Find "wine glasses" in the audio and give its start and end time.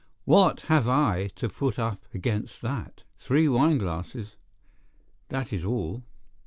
3.47-4.35